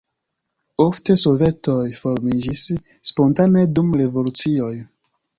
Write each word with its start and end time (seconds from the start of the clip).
Ofte 0.83 1.15
sovetoj 1.23 1.83
formiĝis 1.99 2.63
spontane 3.09 3.65
dum 3.81 3.93
revolucioj. 4.01 4.71